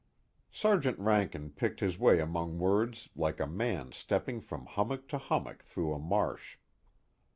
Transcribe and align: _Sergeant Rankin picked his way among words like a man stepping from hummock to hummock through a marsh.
_Sergeant 0.49 0.97
Rankin 0.97 1.51
picked 1.51 1.79
his 1.79 1.99
way 1.99 2.19
among 2.19 2.57
words 2.57 3.09
like 3.15 3.39
a 3.39 3.45
man 3.45 3.91
stepping 3.91 4.41
from 4.41 4.65
hummock 4.65 5.07
to 5.09 5.19
hummock 5.19 5.61
through 5.61 5.93
a 5.93 5.99
marsh. 5.99 6.57